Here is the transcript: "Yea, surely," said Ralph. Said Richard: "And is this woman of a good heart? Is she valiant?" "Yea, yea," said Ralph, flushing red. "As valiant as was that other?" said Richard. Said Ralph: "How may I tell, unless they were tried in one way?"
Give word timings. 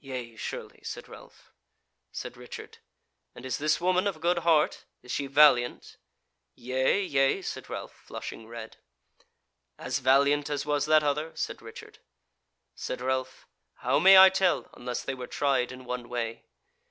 "Yea, 0.00 0.34
surely," 0.36 0.80
said 0.82 1.06
Ralph. 1.06 1.52
Said 2.10 2.38
Richard: 2.38 2.78
"And 3.34 3.44
is 3.44 3.58
this 3.58 3.78
woman 3.78 4.06
of 4.06 4.16
a 4.16 4.20
good 4.20 4.38
heart? 4.38 4.86
Is 5.02 5.12
she 5.12 5.26
valiant?" 5.26 5.98
"Yea, 6.54 7.02
yea," 7.04 7.42
said 7.42 7.68
Ralph, 7.68 7.92
flushing 7.92 8.46
red. 8.48 8.78
"As 9.76 9.98
valiant 9.98 10.48
as 10.48 10.64
was 10.64 10.86
that 10.86 11.02
other?" 11.02 11.32
said 11.36 11.60
Richard. 11.60 11.98
Said 12.74 13.02
Ralph: 13.02 13.46
"How 13.74 13.98
may 13.98 14.16
I 14.16 14.30
tell, 14.30 14.70
unless 14.72 15.02
they 15.02 15.14
were 15.14 15.26
tried 15.26 15.70
in 15.70 15.84
one 15.84 16.08
way?" 16.08 16.46